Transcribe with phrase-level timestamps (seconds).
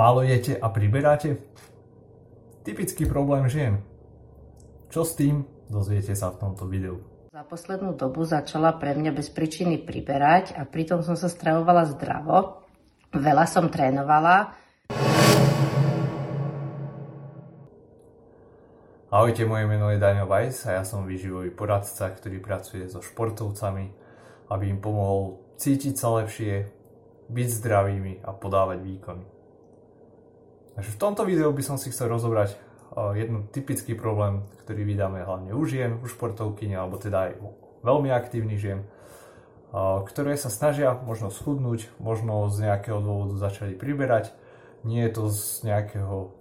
[0.00, 1.44] Málo jete a priberáte?
[2.64, 3.84] Typický problém žien.
[4.88, 5.44] Čo s tým?
[5.68, 7.04] Dozviete sa v tomto videu.
[7.28, 12.64] Za poslednú dobu začala pre mňa bez príčiny priberať a pritom som sa stravovala zdravo.
[13.12, 14.56] Veľa som trénovala.
[19.12, 23.92] Ahojte, moje meno je Daniel Weiss a ja som výživový poradca, ktorý pracuje so športovcami,
[24.48, 26.72] aby im pomohol cítiť sa lepšie,
[27.28, 29.39] byť zdravými a podávať výkony.
[30.80, 32.56] Takže v tomto videu by som si chcel rozobrať
[33.12, 37.52] jeden typický problém, ktorý vydáme hlavne u žien, u športovkyne, alebo teda aj u
[37.84, 38.88] veľmi aktívnych žien,
[39.76, 44.32] ktoré sa snažia možno schudnúť, možno z nejakého dôvodu začali priberať.
[44.80, 46.32] Nie je to z nejakého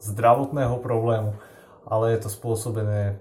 [0.00, 1.36] zdravotného problému,
[1.84, 3.20] ale je to spôsobené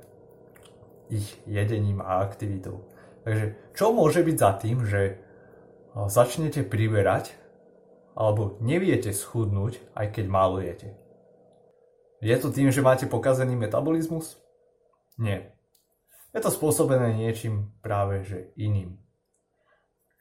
[1.11, 2.87] ich jedením a aktivitou.
[3.27, 5.19] Takže čo môže byť za tým, že
[6.07, 7.35] začnete priberať
[8.13, 10.93] alebo neviete schudnúť, aj keď málo jete?
[12.23, 14.39] Je to tým, že máte pokazený metabolizmus?
[15.19, 15.51] Nie.
[16.33, 18.97] Je to spôsobené niečím práve že iným.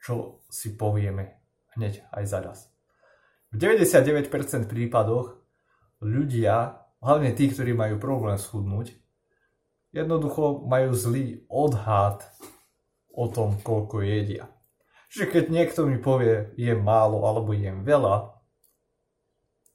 [0.03, 1.39] Čo si povieme
[1.73, 2.59] hneď aj zaraz.
[3.53, 4.29] V 99%
[4.67, 5.37] prípadoch
[6.01, 8.97] ľudia, hlavne tí, ktorí majú problém schudnúť,
[9.93, 12.25] jednoducho majú zlý odhad
[13.13, 14.49] o tom, koľko jedia.
[15.13, 18.33] Čiže keď niekto mi povie, je málo alebo jem veľa,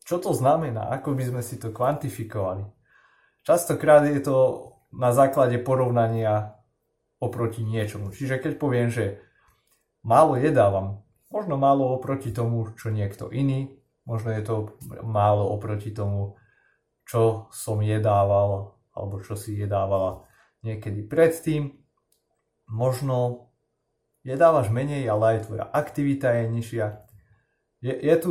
[0.02, 0.90] čo to znamená?
[0.98, 2.66] Ako by sme si to kvantifikovali?
[3.46, 4.36] Častokrát je to
[4.90, 6.58] na základe porovnania
[7.22, 8.10] oproti niečomu.
[8.10, 9.22] Čiže keď poviem, že
[10.02, 14.56] málo jedávam, možno málo oproti tomu, čo niekto iný, možno je to
[15.06, 16.34] málo oproti tomu,
[17.06, 20.26] čo som jedával, alebo čo si jedávala
[20.66, 21.78] niekedy predtým.
[22.68, 23.47] Možno
[24.26, 26.86] jedávaš menej, ale aj tvoja aktivita je nižšia.
[27.82, 28.30] Je, je tu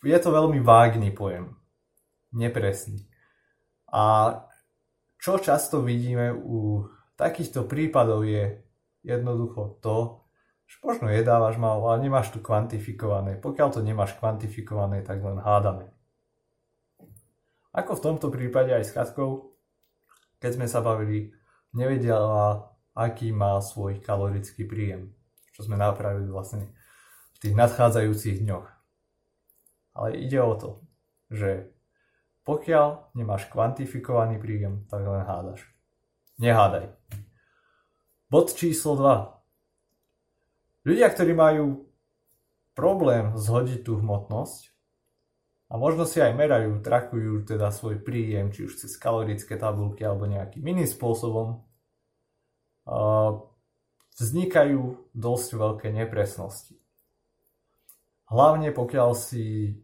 [0.00, 1.56] je to veľmi vágný pojem.
[2.32, 3.04] Nepresný.
[3.92, 4.32] A
[5.20, 6.88] čo často vidíme u
[7.20, 8.64] takýchto prípadov je
[9.04, 10.24] jednoducho to,
[10.64, 13.36] že možno jedávaš málo, ale nemáš to kvantifikované.
[13.36, 15.92] Pokiaľ to nemáš kvantifikované, tak len hádame.
[17.74, 19.52] Ako v tomto prípade aj s Katkou,
[20.40, 21.34] keď sme sa bavili,
[21.74, 25.12] nevedela, aký má svoj kalorický príjem,
[25.52, 26.70] čo sme napravili vlastne
[27.36, 28.66] v tých nadchádzajúcich dňoch.
[29.96, 30.70] Ale ide o to,
[31.30, 31.70] že
[32.46, 35.66] pokiaľ nemáš kvantifikovaný príjem, tak len hádaš.
[36.40, 36.96] Nehádaj.
[38.30, 40.88] Bod číslo 2.
[40.88, 41.90] Ľudia, ktorí majú
[42.72, 44.72] problém zhodiť tú hmotnosť
[45.68, 50.24] a možno si aj merajú, trakujú teda svoj príjem, či už cez kalorické tabulky alebo
[50.24, 51.60] nejakým iným spôsobom,
[54.20, 56.76] vznikajú dosť veľké nepresnosti.
[58.30, 59.80] Hlavne pokiaľ si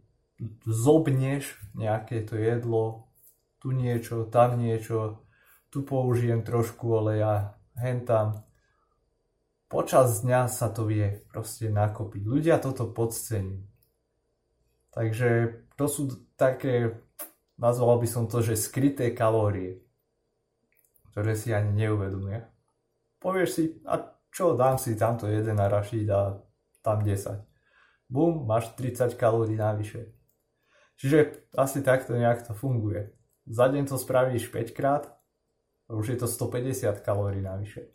[0.69, 3.11] zobneš nejaké to jedlo,
[3.59, 5.25] tu niečo, tam niečo,
[5.73, 8.45] tu použijem trošku oleja, hen tam.
[9.67, 12.23] Počas dňa sa to vie proste nakopiť.
[12.23, 13.67] Ľudia toto podcení.
[14.95, 16.09] Takže to sú
[16.39, 17.03] také,
[17.59, 19.83] nazval by som to, že skryté kalórie,
[21.11, 22.47] ktoré si ani neuvedomuje.
[23.19, 26.45] Povieš si, a čo, dám si tamto jeden arašíd a
[26.85, 27.47] tam 10
[28.09, 30.15] bum, máš 30 kalórií navyše.
[30.97, 33.13] Čiže asi takto nejak to funguje.
[33.47, 35.13] Za deň to spravíš 5 krát,
[35.87, 37.93] už je to 150 kalórií navyše.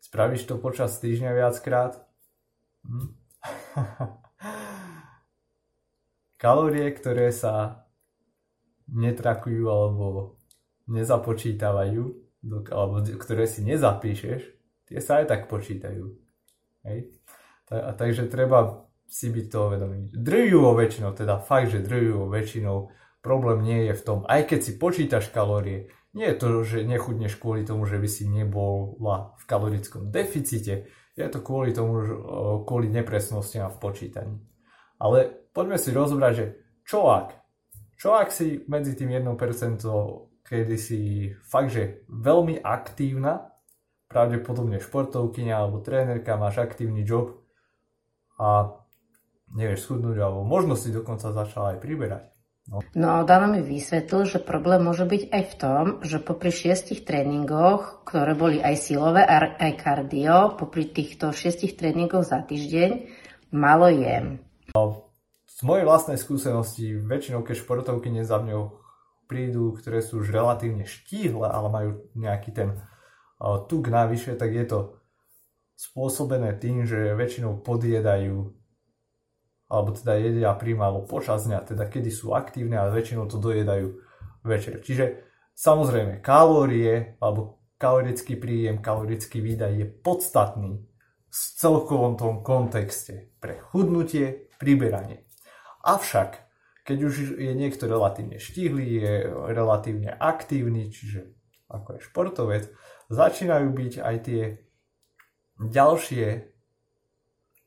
[0.00, 1.98] Spravíš to počas týždňa viackrát,
[2.86, 3.08] hm?
[6.42, 7.86] kalórie, ktoré sa
[8.90, 10.38] netrakujú alebo
[10.90, 12.02] nezapočítavajú,
[12.70, 14.61] alebo ktoré si nezapíšeš,
[14.92, 16.04] tie sa aj tak počítajú.
[16.84, 17.08] Hej?
[17.72, 20.08] takže treba si byť toho vedomý.
[20.12, 22.92] Drvivou väčšinou, teda fakt, že drvivou väčšinou
[23.24, 27.40] problém nie je v tom, aj keď si počítaš kalórie, nie je to, že nechudneš
[27.40, 32.04] kvôli tomu, že by si nebola v kalorickom deficite, je to kvôli tomu,
[32.64, 34.36] kvôli nepresnostiam v počítaní.
[35.00, 36.46] Ale poďme si rozobrať, že
[36.84, 37.36] čo ak?
[37.96, 39.28] Čo ak si medzi tým 1%,
[40.42, 43.51] kedy si fakt, že veľmi aktívna,
[44.12, 47.40] pravdepodobne športovkyňa alebo trénerka, máš aktívny job
[48.36, 48.76] a
[49.56, 52.24] nevieš schudnúť, alebo možno si dokonca začala aj priberať.
[52.70, 52.78] No.
[52.94, 58.06] no, Dano mi vysvetlil, že problém môže byť aj v tom, že popri šiestich tréningoch,
[58.06, 63.10] ktoré boli aj silové, aj kardio, popri týchto šiestich tréningoch za týždeň,
[63.50, 64.38] malo jem.
[65.42, 68.78] Z mojej vlastnej skúsenosti, väčšinou keď športovky za mňou
[69.26, 72.78] prídu, ktoré sú už relatívne štíhle, ale majú nejaký ten
[73.66, 74.78] tuk navyše, tak je to
[75.74, 78.62] spôsobené tým, že väčšinou podjedajú
[79.72, 83.96] alebo teda jedia primálo počas dňa, teda kedy sú aktívne a väčšinou to dojedajú
[84.44, 84.84] večer.
[84.84, 85.24] Čiže
[85.56, 90.72] samozrejme kalórie alebo kalorický príjem, kalorický výdaj je podstatný
[91.32, 95.24] v celkovom tom kontexte pre chudnutie, priberanie.
[95.80, 96.36] Avšak,
[96.84, 99.12] keď už je niekto relatívne štihlý, je
[99.56, 101.32] relatívne aktívny, čiže
[101.72, 102.64] ako je športovec,
[103.10, 104.42] začínajú byť aj tie
[105.58, 106.26] ďalšie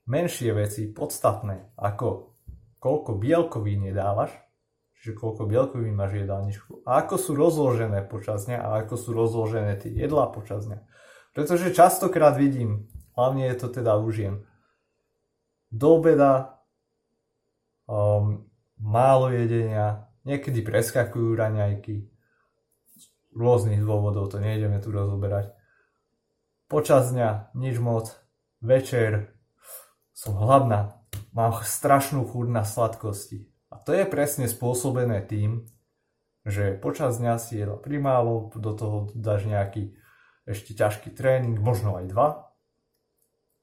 [0.06, 2.38] menšie veci podstatné, ako
[2.78, 4.30] koľko bielkovín nedávaš,
[5.02, 9.82] čiže koľko bielkovín máš jedálničku, a ako sú rozložené počas dňa a ako sú rozložené
[9.82, 10.80] tie jedlá počas dňa.
[11.34, 12.88] Pretože častokrát vidím,
[13.18, 14.46] hlavne je to teda u žien,
[15.74, 16.62] do obeda
[17.90, 18.46] um,
[18.78, 22.15] málo jedenia, niekedy preskakujú raňajky,
[23.36, 25.52] rôznych dôvodov, to nejdeme tu rozoberať.
[26.66, 28.10] Počas dňa nič moc,
[28.64, 29.36] večer
[30.16, 31.04] som hladná,
[31.36, 33.52] mám strašnú chuť na sladkosti.
[33.70, 35.68] A to je presne spôsobené tým,
[36.48, 40.00] že počas dňa si jedla primálo, do toho dáš nejaký
[40.48, 42.28] ešte ťažký tréning, možno aj dva.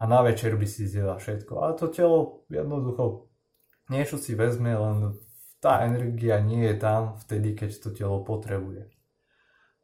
[0.02, 1.62] A na večer by si zjedla všetko.
[1.62, 3.30] A to telo jednoducho
[3.86, 5.14] niečo si vezme, len
[5.62, 8.90] tá energia nie je tam vtedy, keď to telo potrebuje.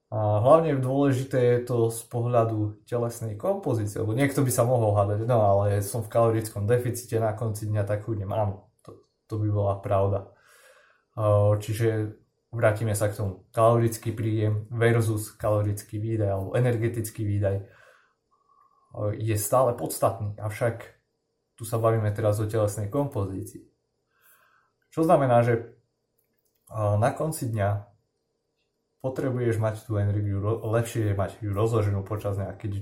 [0.09, 5.29] A hlavne dôležité je to z pohľadu telesnej kompozície, lebo niekto by sa mohol hádať,
[5.29, 8.33] no ale som v kalorickom deficite na konci dňa, tak chudnem.
[8.33, 10.33] Áno, to, to by bola pravda.
[11.61, 12.17] Čiže
[12.49, 13.45] vrátime sa k tomu.
[13.53, 17.69] Kalorický príjem versus kalorický výdaj alebo energetický výdaj
[19.21, 20.89] je stále podstatný, avšak
[21.61, 23.69] tu sa bavíme teraz o telesnej kompozícii.
[24.89, 25.77] Čo znamená, že
[26.73, 27.98] na konci dňa
[29.09, 32.73] potrebuješ mať tú energiu, lepšie je mať ju rozloženú počas dňa, keď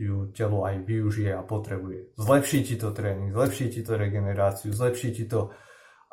[0.00, 2.16] ju telo aj využije a potrebuje.
[2.16, 5.52] Zlepší ti to tréning, zlepší ti to regeneráciu, zlepší ti to,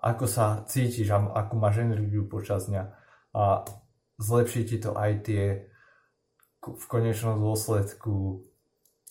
[0.03, 2.83] ako sa cítiš a ako máš energiu počas dňa
[3.31, 3.63] a
[4.19, 5.43] zlepší ti to aj tie
[6.67, 8.43] v konečnom dôsledku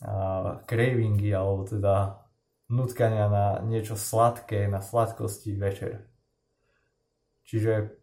[0.05, 2.21] a, cravingy alebo teda
[2.69, 6.05] nutkania na niečo sladké, na sladkosti večer.
[7.49, 7.97] Čiže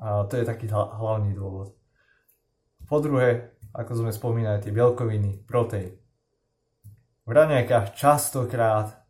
[0.00, 1.76] a to je taký hlavný dôvod.
[2.90, 5.94] Po druhé, ako sme spomínali, tie bielkoviny, proteín.
[7.22, 9.06] V raňajkách častokrát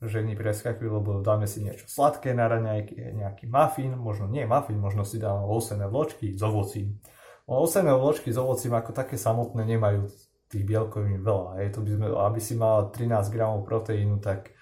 [0.00, 5.04] ženy preskakujú, lebo dáme si niečo sladké na raňajky, nejaký muffin, možno nie muffin, možno
[5.04, 7.04] si dáme osené vločky s ovocím.
[7.44, 10.08] Osené vločky s ovocím ako také samotné nemajú
[10.48, 11.60] tých bielkovín veľa.
[11.60, 14.56] Je to by sme, aby si mal 13 gramov proteínu, tak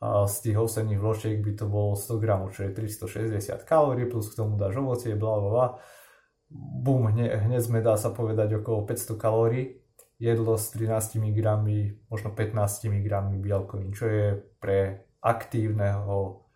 [0.00, 4.40] z tých ovsených vločiek by to bolo 100 gramov, čo je 360 kalórií, plus k
[4.40, 5.68] tomu dáš ovocie, bla bla bla.
[6.50, 9.82] Bum, hne, hneď sme dá sa povedať okolo 500 kalórií.
[10.16, 14.26] Jedlo s 13 gramy, možno 15 gramy bielkovín, čo je
[14.56, 16.46] pre aktívneho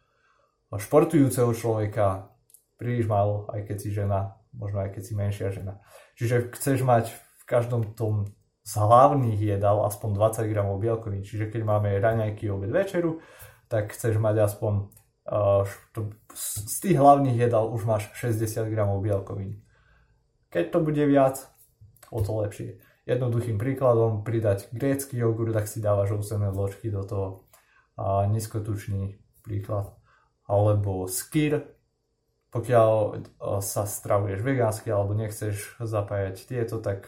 [0.71, 2.31] športujúceho človeka
[2.79, 5.83] príliš málo, aj keď si žena, možno aj keď si menšia žena.
[6.15, 8.31] Čiže chceš mať v každom tom
[8.63, 11.27] z hlavných jedál aspoň 20 gramov bielkovín.
[11.27, 13.19] Čiže keď máme raňajky, obed, večeru,
[13.67, 14.73] tak chceš mať aspoň
[15.27, 19.59] uh, to, z tých hlavných jedál už máš 60 gramov bielkovín.
[20.51, 21.47] Keď to bude viac,
[22.11, 22.83] o to lepšie.
[23.07, 27.29] Jednoduchým príkladom pridať grécky jogurt, tak si dávaš ovsené vločky do toho
[27.95, 29.95] a nízkotučný príklad.
[30.51, 31.71] Alebo skyr,
[32.51, 33.23] pokiaľ
[33.63, 37.07] sa stravuješ vegánsky alebo nechceš zapájať tieto, tak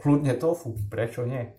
[0.00, 1.52] kľudne tofu, prečo nie?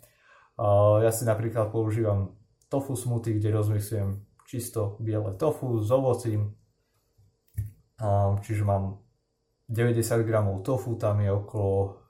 [1.04, 2.34] Ja si napríklad používam
[2.66, 6.58] tofu smoothie, kde rozmyslím čisto biele tofu s ovocím,
[8.42, 9.06] čiže mám
[9.70, 12.02] 90 gramov tofu, tam je okolo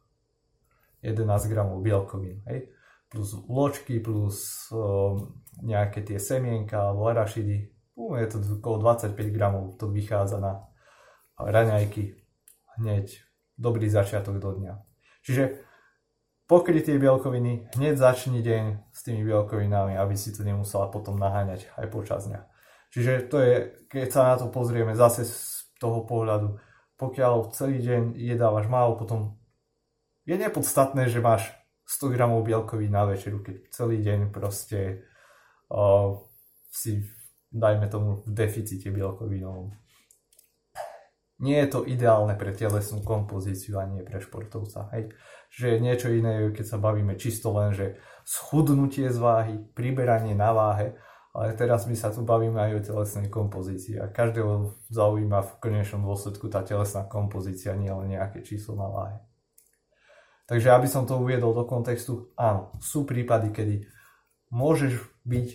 [1.03, 2.71] 11 gramov bielkovín, hej?
[3.09, 5.17] plus vločky, plus uh,
[5.65, 10.69] nejaké tie semienka alebo arašidy, um, je to okolo 25 gramov, to vychádza na
[11.35, 12.15] raňajky
[12.77, 13.17] hneď
[13.57, 14.73] dobrý začiatok do dňa.
[15.25, 15.43] Čiže
[16.47, 21.87] pokrytie bielkoviny, hneď začni deň s tými bielkovinami, aby si to nemusela potom naháňať aj
[21.91, 22.41] počas dňa.
[22.89, 23.53] Čiže to je,
[23.89, 25.35] keď sa na to pozrieme zase z
[25.77, 26.57] toho pohľadu,
[26.99, 29.39] pokiaľ celý deň jedávaš málo, potom
[30.27, 31.47] je nepodstatné, že máš
[31.87, 35.07] 100 gramov bielkovín na večeru, keď celý deň proste
[35.73, 36.19] uh,
[36.69, 37.07] si,
[37.49, 39.73] dajme tomu, v deficite bielkovinovom.
[41.39, 44.91] Nie je to ideálne pre telesnú kompozíciu a nie pre športovca.
[44.91, 45.15] Hej
[45.49, 50.93] že niečo iné, keď sa bavíme čisto len, že schudnutie z váhy, priberanie na váhe,
[51.29, 56.01] ale teraz my sa tu bavíme aj o telesnej kompozícii a každého zaujíma v konečnom
[56.01, 59.17] dôsledku tá telesná kompozícia, nie len nejaké číslo na váhe.
[60.49, 63.75] Takže aby som to uviedol do kontextu, áno, sú prípady, kedy
[64.49, 65.47] môžeš byť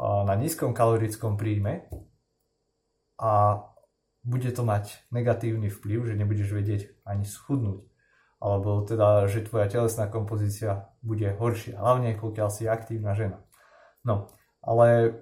[0.00, 1.84] na nízkom kalorickom príjme
[3.20, 3.60] a
[4.24, 7.84] bude to mať negatívny vplyv, že nebudeš vedieť ani schudnúť.
[8.40, 13.44] Alebo teda, že tvoja telesná kompozícia bude horšia, hlavne pokiaľ si aktívna žena.
[14.04, 14.32] No,
[14.64, 15.12] ale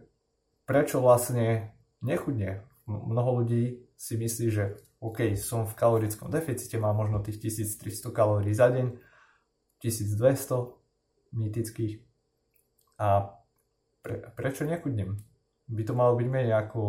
[0.65, 2.63] prečo vlastne nechudne?
[2.87, 8.55] Mnoho ľudí si myslí, že OK, som v kalorickom deficite, mám možno tých 1300 kalórií
[8.55, 8.95] za deň,
[9.83, 11.99] 1200 mýtických
[13.03, 13.35] a
[14.07, 15.19] pre, prečo nechudnem?
[15.67, 16.81] By to malo byť menej, ako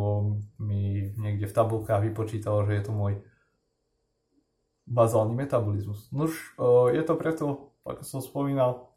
[0.62, 3.14] mi niekde v tabulkách vypočítalo, že je to môj
[4.86, 6.12] bazálny metabolizmus.
[6.14, 6.54] Nož,
[6.94, 8.93] je to preto, ako som spomínal,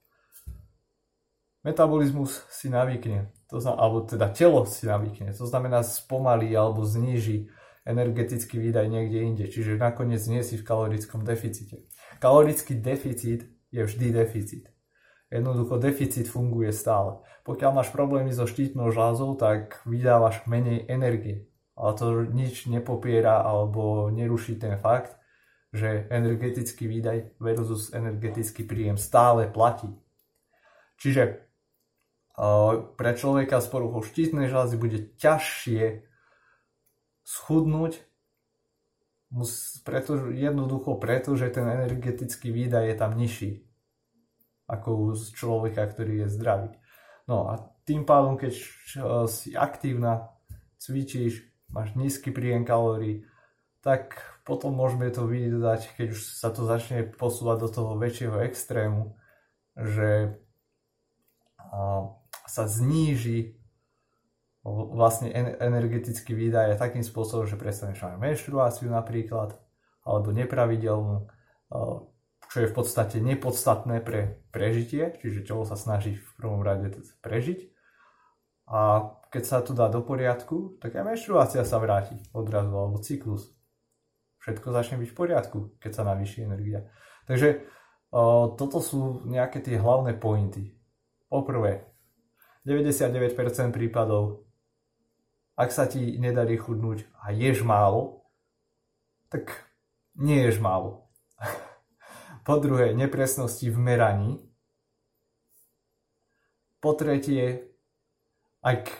[1.66, 7.50] metabolizmus si navykne, to znamená, alebo teda telo si navykne, to znamená spomalí alebo zníži
[7.82, 11.86] energetický výdaj niekde inde, čiže nakoniec nie si v kalorickom deficite.
[12.22, 14.70] Kalorický deficit je vždy deficit.
[15.26, 17.18] Jednoducho deficit funguje stále.
[17.42, 21.50] Pokiaľ máš problémy so štítnou žlázou, tak vydávaš menej energie.
[21.74, 25.18] Ale to nič nepopiera alebo neruší ten fakt,
[25.70, 29.90] že energetický výdaj versus energetický príjem stále platí.
[30.96, 31.45] Čiže
[33.00, 36.04] pre človeka s poruchou štítnej žlázy bude ťažšie
[37.24, 38.04] schudnúť,
[39.82, 43.50] preto, jednoducho preto, že ten energetický výdaj je tam nižší
[44.66, 46.70] ako u človeka, ktorý je zdravý.
[47.26, 48.52] No a tým pádom, keď
[49.30, 50.34] si aktívna,
[50.78, 53.26] cvičíš, máš nízky príjem kalórií,
[53.82, 59.14] tak potom môžeme to vidieť, keď už sa to začne posúvať do toho väčšieho extrému,
[59.74, 60.38] že
[62.46, 63.58] sa zníži
[64.66, 65.30] vlastne
[65.62, 69.54] energetický výdaj takým spôsobom, že prestaneš mať menštruáciu napríklad,
[70.02, 71.30] alebo nepravidelnú,
[72.50, 76.90] čo je v podstate nepodstatné pre prežitie, čiže telo sa snaží v prvom rade
[77.22, 77.70] prežiť.
[78.66, 83.54] A keď sa to dá do poriadku, tak aj menštruácia sa vráti odrazu, alebo cyklus.
[84.42, 86.90] Všetko začne byť v poriadku, keď sa navýši energia.
[87.30, 87.66] Takže
[88.58, 90.74] toto sú nejaké tie hlavné pointy.
[91.30, 91.86] Poprvé,
[92.66, 94.46] 99% prípadov
[95.56, 98.28] ak sa ti nedarí chudnúť a ješ málo,
[99.32, 99.72] tak
[100.12, 101.08] nie ješ málo.
[102.46, 104.32] po druhé, nepresnosti v meraní.
[106.84, 107.72] Po tretie,
[108.60, 108.92] ak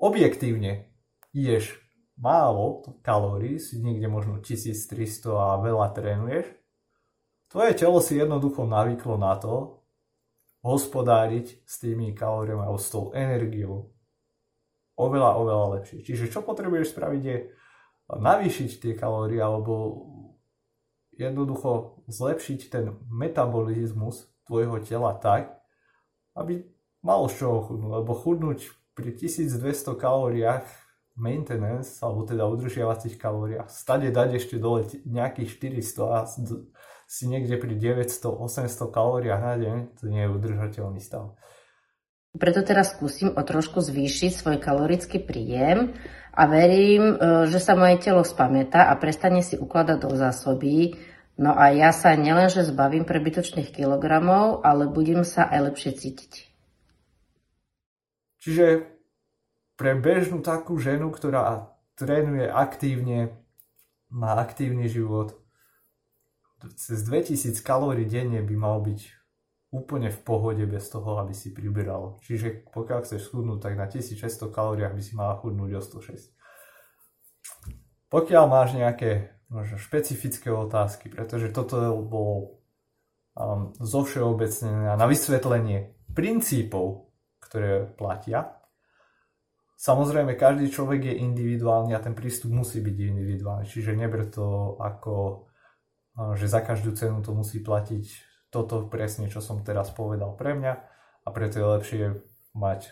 [0.00, 0.88] objektívne
[1.36, 1.76] ješ
[2.16, 6.48] málo kalórií, si niekde možno 1300 a veľa trénuješ,
[7.52, 9.83] tvoje telo si jednoducho navyklo na to
[10.64, 13.92] hospodáriť s tými kalóriami alebo s tou energiou
[14.96, 16.00] oveľa, oveľa lepšie.
[16.00, 17.36] Čiže čo potrebuješ spraviť je
[18.08, 19.74] navýšiť tie kalórie alebo
[21.14, 25.52] jednoducho zlepšiť ten metabolizmus tvojho tela tak,
[26.34, 26.64] aby
[27.04, 27.92] malo z čoho chudnúť.
[28.00, 30.64] Lebo chudnúť pri 1200 kalóriách
[31.14, 36.20] maintenance, alebo teda udržiavacích kalóriách, stade dať ešte dole nejakých 400 a
[37.08, 41.36] si niekde pri 900-800 kalóriách na deň, to nie je udržateľný stav.
[42.34, 45.94] Preto teraz skúsim o trošku zvýšiť svoj kalorický príjem
[46.34, 50.98] a verím, e, že sa moje telo spamätá a prestane si ukladať do zásoby.
[51.38, 56.32] No a ja sa nielenže zbavím prebytočných kilogramov, ale budem sa aj lepšie cítiť.
[58.42, 58.66] Čiže
[59.78, 63.38] pre bežnú takú ženu, ktorá trénuje aktívne,
[64.10, 65.38] má aktívny život,
[66.76, 69.00] cez 2000 kalórií denne by mal byť
[69.74, 72.22] úplne v pohode bez toho, aby si priberal.
[72.22, 76.30] Čiže pokiaľ chceš schudnúť, tak na 1600 kalóriách by si mala chudnúť o 106.
[78.06, 82.62] Pokiaľ máš nejaké možno špecifické otázky, pretože toto bolo
[83.34, 87.10] um, zo všeobecnené na vysvetlenie princípov,
[87.42, 88.62] ktoré platia.
[89.74, 95.46] Samozrejme, každý človek je individuálny a ten prístup musí byť individuálny, čiže neber to ako,
[96.14, 98.06] že za každú cenu to musí platiť
[98.54, 100.74] toto presne, čo som teraz povedal pre mňa
[101.26, 102.02] a preto je lepšie
[102.54, 102.86] mať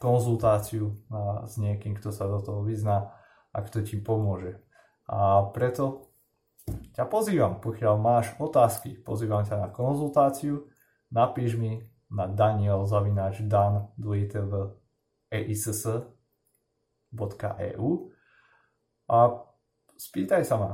[0.00, 0.96] konzultáciu
[1.44, 3.12] s niekým, kto sa do toho vyzná
[3.52, 4.62] a kto ti pomôže.
[5.04, 6.14] A preto
[6.96, 10.64] ťa pozývam, pokiaľ máš otázky, pozývam ťa na konzultáciu,
[11.12, 13.92] napíš mi na daniel zavináč dan
[19.10, 19.18] a
[19.98, 20.72] spýtaj sa ma,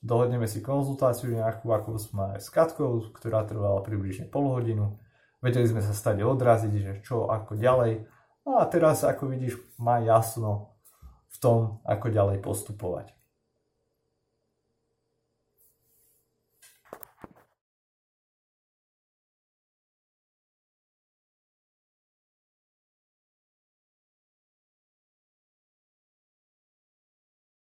[0.00, 4.96] Dohodneme si konzultáciu nejakú, ako sme aj s Katkou, ktorá trvala približne pol hodinu.
[5.44, 8.08] Vedeli sme sa stade odraziť, že čo, ako ďalej.
[8.48, 10.72] No a teraz, ako vidíš, má jasno
[11.28, 13.19] v tom, ako ďalej postupovať.